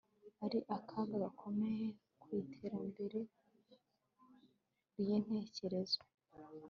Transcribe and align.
ari 0.45 0.59
akaga 0.77 1.15
gakomeye 1.23 1.87
ku 2.21 2.27
iterambere 2.43 3.19
ryintekerezo 4.97 5.99